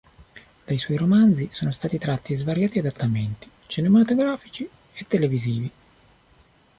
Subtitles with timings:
[0.65, 5.71] Dai suoi romanzi, sono stati tratti svariati adattamenti cinematografici e televisivi.